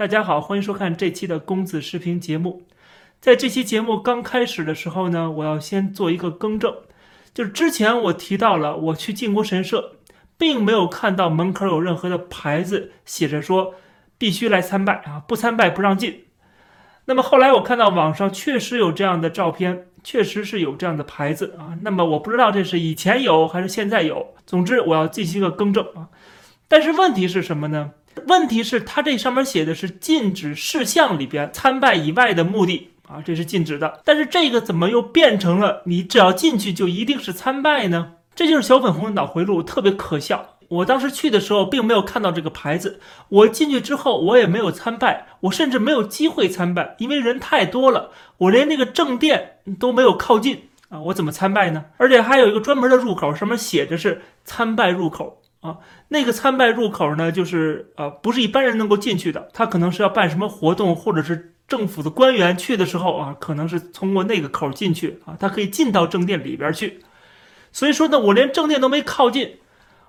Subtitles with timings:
[0.00, 2.62] 大家好，欢迎收看这期的公子视频节目。
[3.20, 6.74] 在这期节目刚开始的时候呢，我要先做一个更正，
[7.34, 9.96] 就是之前我提到了我去靖国神社，
[10.38, 13.74] 并没有看到门口有任何的牌子写着说
[14.16, 16.24] 必须来参拜啊，不参拜不让进。
[17.04, 21.76] 那么后来我看到网上确实有这样的照片，确实是有这样的牌子啊。
[21.82, 26.08] 那么我不知道这是以前有还是现在有，总之我要进行一个更正啊。
[26.68, 27.90] 但是问题是什么呢？
[28.26, 34.00] 问题是它这上面写的是禁止事项里边参拜以外的目的啊，这是禁止的。
[34.04, 38.12] 但是这个怎么又变成了你只要进去就一定是参拜呢？
[38.34, 40.56] 这就是小粉红的脑回路，特别可笑。
[40.68, 51.86] 我当时去的时候并没有看到这个牌子，我进去之后我也没有参拜，我甚至没有机会参拜，因为人太多了，我连那个正殿都没有靠近啊，我怎么参拜呢？
[51.96, 55.78] 而且还有一个专门的入口，上面写着是参拜入口啊，
[56.08, 67.00] 那个参拜入口呢，就是呃不是一般人能够进去的，他可能是要办什么活动，或者是政府的官员去的时候啊，可能是通过那个口进去啊，他可以进到正殿里边去。
[67.72, 69.58] 所以说呢，我连正殿都没靠近。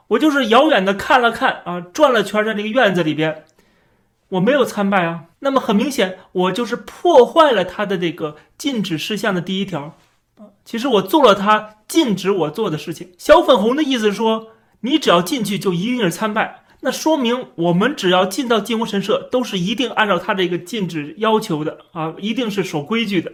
[0.08, 3.46] 我就是遥远的看了看啊，转了圈在这个院子里边，
[4.30, 5.26] 我没有参拜啊。
[5.40, 9.98] 那么很明显，我就是破坏了他的这个禁止事项的第一条。
[10.66, 13.14] 其实我做了他禁止我做的事情。
[13.18, 14.48] 小粉红的意思说，
[14.82, 23.32] 你只要进去就一定是参拜，那说明我们只要进到靖国神社都是一定按照他这个禁止要求的啊，一定是守规矩的。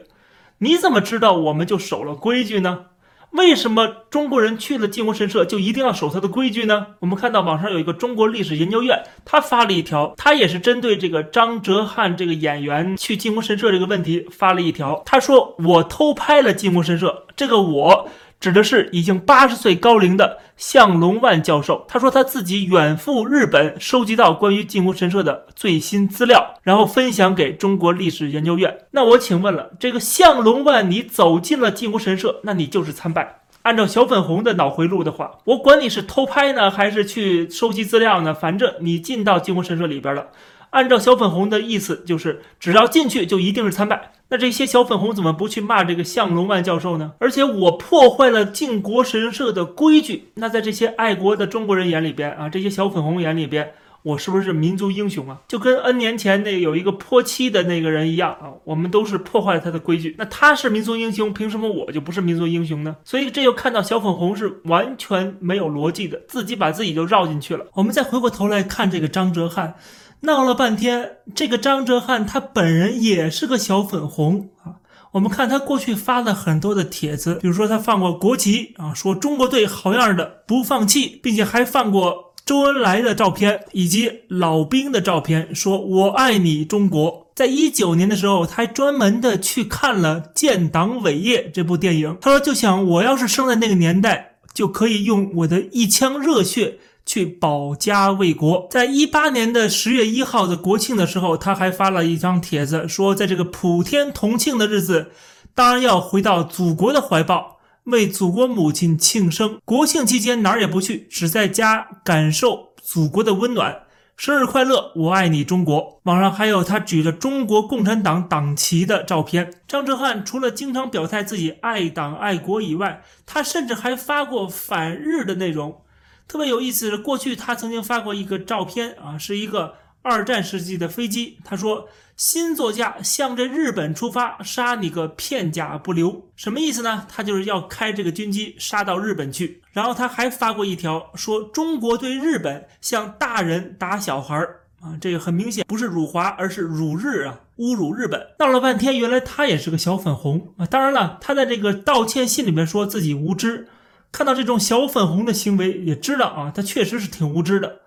[0.60, 2.88] 你怎么知道我们就守了规矩呢？
[3.32, 6.88] 为什么中国人去了靖国神社就一定要守他的规矩呢？
[7.00, 15.04] 我们看到网上有一个中国历史研究院，他发了一条，他也是针对这个张哲瀚这个演员去靖国神社这个问题发了一条。
[15.06, 21.86] 他说：“我偷拍了靖国神社，这个我。”指的是已经八十岁高龄的向龙万教授。
[21.88, 28.78] 他说他自己远赴日本，收集到关于靖国神社的最新资料，然后分享给中国历史研究院。
[28.92, 33.42] 那我请问了，这个向龙万，你走进了靖国神社，那你就是参拜。
[33.68, 40.28] 按照小粉红的脑回路的话，我管你是偷拍呢，还是去收集资料呢，反正你进到靖国神社里边了。
[40.70, 44.14] 按照小粉红的意思，就是只要进去就一定是参拜。
[44.30, 47.12] 那这些小粉红怎么不去骂这个向龙万教授呢？
[47.20, 53.74] 而且我破坏了靖国神社的规矩，那在这些爱国的中国人眼里边啊，这些小粉红眼里边，
[54.08, 55.38] 我是不是民族英雄啊？
[55.50, 60.16] 就跟 N 年前那有一个泼漆的那个人一样啊，我们都是破坏了他的规矩。
[60.18, 62.96] 那他是民族英雄，凭什么我就不是民族英雄呢？
[63.04, 67.66] 所以这又看到小粉红是完全没有逻辑的，自己把自己就绕进去了。
[67.74, 69.74] 我们再回过头来看这个张哲瀚。
[70.22, 74.80] 闹了半天，这个张哲瀚他本人也是个小粉红啊。
[75.12, 87.28] 我们看他过去发了很多的帖子，比如说他放过国旗啊，说中国队好样的，不放弃，并且还放过周恩来的照片以及老兵的照片，说我爱你中国。
[87.36, 96.80] 在一九年的时候，他还专门的去看了《建党伟业》这部电影，他说就想我要是生在那个年代，就可以用我的一腔热血。
[97.06, 98.68] 去保家卫国。
[98.70, 105.12] 在一八年的十月一号的国庆的时候，他还发了一张帖子，说在这个普天同庆的日子，
[105.56, 107.57] 当然要回到祖国的怀抱，
[107.88, 109.60] 为祖国母亲庆生。
[109.66, 113.84] 国庆期间哪儿也不去，只在家感受祖国的温暖。
[114.16, 116.00] 生日快乐，我爱你中国。
[116.04, 119.62] 网上还有他举着中国共产党党旗的照片。
[119.68, 125.82] 张哲瀚除了经常表态自己爱党爱国以外，他甚至还发过反日的内容。
[126.28, 129.76] 特别有意思的是，过去他曾经发过一个照片啊，是一个
[130.08, 131.38] 二战时期的飞机。
[131.44, 137.06] 他说：“新座驾向着日本出发，杀你个片甲不留。”什么意思呢？
[137.10, 139.62] 他就是要开这个军机杀到日本去。
[139.74, 150.66] 然后他还发过一条说：“中国对日本像大人打小孩儿啊，这个很明显不是辱华，而是辱日啊，侮辱日本。”闹了半天，原来他也是个小粉红啊。
[150.66, 153.68] 当然了，他在这个道歉信里面说自己无知。
[154.12, 157.82] 看到这种小粉红的行为，也知道啊，他确实是挺无知的。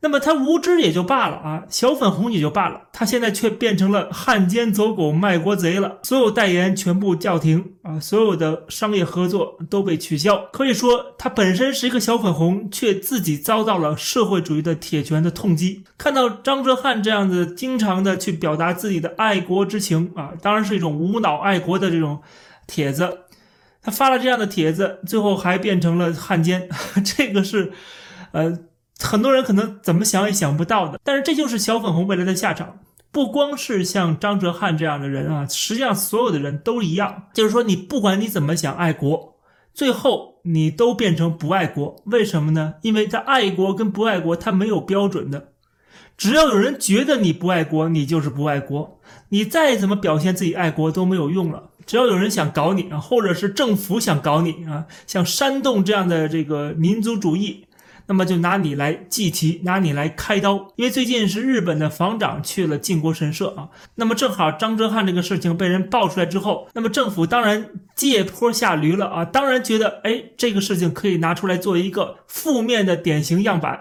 [0.00, 5.98] 那么他无知也就罢了啊，小粉红也就罢了，他现在却变成了汉奸走狗、卖国贼了。
[6.02, 10.46] 所有代言全部叫停啊，所有的商业合作都被取消。
[10.52, 15.82] 可以说，他本身是一个小粉红，却自己遭到了社会主义的铁拳的痛击。
[15.96, 22.20] 看到张哲瀚这样子，经常的去表达自己的爱国之情啊，当然是一种无脑爱国的这种
[22.66, 23.20] 帖子。
[23.82, 26.68] 他发了这样的帖子，最后还变成了汉奸，
[27.02, 27.72] 这个是，
[28.32, 28.58] 呃，
[29.00, 31.00] 很多人可能怎么想也想不到的。
[31.04, 32.78] 但是这就是小粉红未来的下场，
[33.10, 39.36] 不光是像张哲瀚这样的人啊，实际上所有的人都一样，就是说你不管你怎么想爱国，
[39.74, 41.96] 最后你都变成不爱国。
[42.06, 42.74] 为什么呢？
[42.82, 45.48] 因为他爱国跟不爱国他没有标准的。
[46.16, 48.98] 只要有人觉得你不爱国，你就是不爱国。
[49.28, 51.70] 你再怎么表现自己爱国都没有用了。
[51.84, 57.65] 只要有人想搞你啊，或者是政府想搞你啊，像煽动这样的这个民族主义，
[58.06, 60.72] 那么就拿你来祭旗，拿你来开刀。
[60.76, 73.80] 因为最近是日本的防长去了靖国神社啊，那么正好张哲瀚这个事情被人爆出来之后，那么政府当然借坡下驴了啊，当然觉得哎这个事情可以拿出来作为一个负面的典型样板。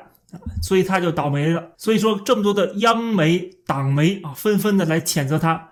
[0.62, 1.70] 所以他就倒霉了。
[1.78, 5.70] 所以说，这么多的央媒、党媒啊，纷纷的来谴责他，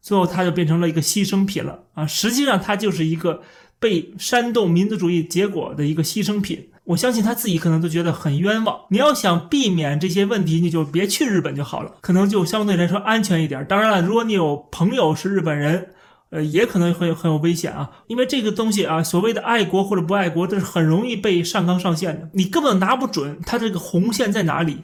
[0.00, 2.06] 最后他就变成了一个牺牲品了啊！
[2.06, 3.42] 实际上，他就是一个
[3.78, 6.68] 被煽动民族主义结果的一个牺牲品。
[6.84, 8.78] 我相信他自己可能都觉得很冤枉。
[8.90, 13.64] 你要想避免这些问题，你就别去日本就好了，可能就相对来说安全一点。
[13.66, 15.88] 当然了，如果你有朋友是日本人。
[16.30, 24.78] 呃，也可能会很有危险啊，因为这个东西啊，所谓的爱国或者不爱国，都是很容易被上纲上线的，你根本拿不准它这个红线在哪里，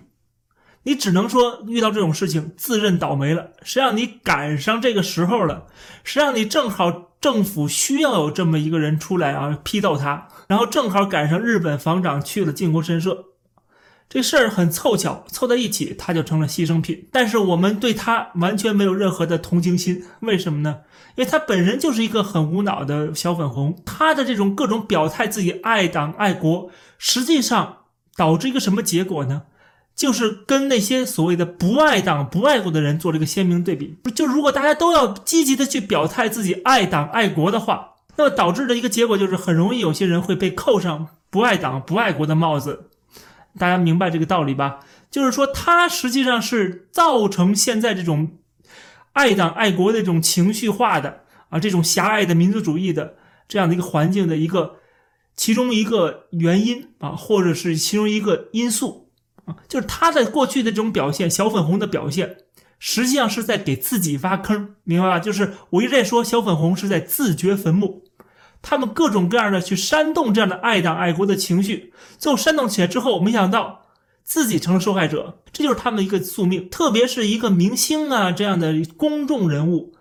[0.84, 5.66] 你只能说遇到这种事情自认倒霉了，谁让你赶上这个时候了，
[6.02, 13.26] 谁让你正好政府需要有这么一个人出来啊批斗他，然后正好赶上日本防长去了靖国神社。
[14.08, 17.08] 这事儿很凑巧，凑在一起，他就成了牺牲品。
[17.10, 20.80] 但是我们对他完全没有任何的同情心，为什么呢？
[21.14, 27.84] 因为他本身就是一个很无脑的小粉红，他的这种各种表态自己爱党爱国，实际上
[28.14, 29.44] 导致一个什么结果呢？
[29.94, 33.96] 就是跟那些所谓的不爱党不爱国的人做了一个鲜明对比。
[34.14, 42.90] 就如果大家都要积极的去表态自己爱党爱国的话，那么导致的一个结果就是很容易有些人会被扣上不爱党不爱国的帽子。
[43.58, 44.80] 大家明白这个道理吧？
[45.10, 48.38] 就是说，它实际上是造成现在这种
[49.12, 53.16] 爱党爱国的这种情绪化的啊，这种狭隘的民族主义的
[53.46, 54.76] 这样的一个环境的一个
[55.36, 59.01] 其中一个原因啊，或者是其中一个因素，
[59.68, 62.36] 就是他在过去的这种表现，小粉红的表现，
[62.78, 65.18] 实际上是在给自己挖坑，明白吧？
[65.18, 68.04] 就是我一直在说，小粉红是在自掘坟墓。
[68.60, 73.86] 他们各种各样的去煽动这样的爱党爱国的情绪，最后煽动起来之后，没想到
[74.22, 76.68] 自己成了受害者，这就是他们的一个宿命。
[76.70, 79.92] 特别是一个明星啊这样的公众人物，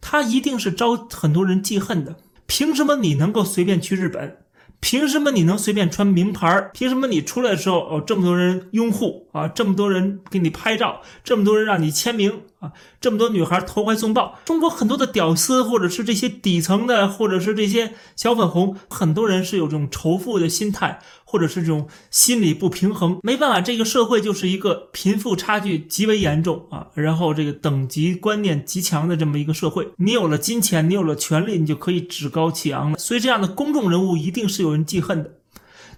[0.00, 2.16] 他一定是招很多人记恨的。
[2.46, 4.38] 凭什么你能够随便去日本？
[4.80, 6.70] 凭什么你能随便穿名牌？
[6.72, 14.38] 凭什么你出来的时候哦这么多人拥护啊，这么多人给你拍照，这么多人让你签名啊，这么多女孩投怀送抱？
[14.44, 21.00] 中国很多的屌丝，或者是这些底层的，或者是这些小粉红，很多人是有这种仇富的心态。
[21.30, 29.86] 或者是这种心理不平衡，没办法，这个社会就是一个贫富差距极为严重啊，然后这个等级观念极强的这么一个社会。
[29.98, 32.98] 你有了金钱，你有了权利，你就可以趾高气昂了。
[32.98, 35.32] 所以这样的公众人物一定是有人记恨的。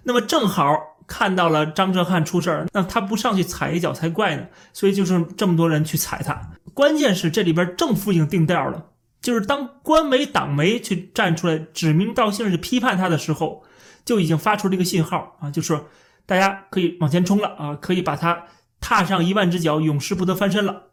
[0.03, 0.75] 那么正好
[1.11, 4.47] 看到了张哲瀚出事儿，那他不上去踩一脚才怪呢。
[4.71, 6.41] 所以就是这么多人去踩他。
[6.73, 8.85] 关键是这里边政府已经定调了，
[9.21, 13.63] 就是当官媒党媒去站出来指名道姓去批判他的时候。
[14.03, 15.79] 就已经发出了一个信号啊，就是
[16.25, 18.45] 大家可以往前冲了啊，可以把它
[18.79, 20.85] 踏上一万只脚，永世不得翻身了。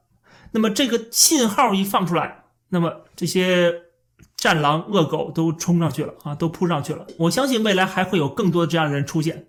[0.53, 3.73] 那么这个信号一放出来，那么这些
[4.37, 7.06] 战狼恶狗都冲上去了啊，都扑上去了。
[7.19, 9.47] 我相信未来还会有更多的这样的人出现。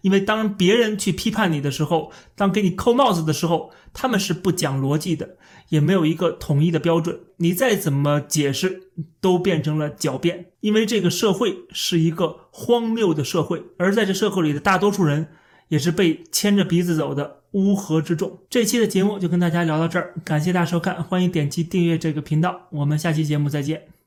[0.00, 5.36] 因为当别人去批判你的时候，当给你扣帽子的时候，他们是不讲逻辑的，
[5.68, 7.20] 也没有一个统一的标准。
[7.38, 10.46] 你再怎么解释，都变成了狡辩。
[10.60, 15.28] 因为这个社会是一个荒谬的社会，而在这社会里的大多数人，
[15.68, 18.38] 也是被牵着鼻子走的乌合之众。
[18.48, 24.01] 这期的节目就跟大家聊到这儿，感谢大家收看，欢迎点击订阅这个频道，我们下期节目再见。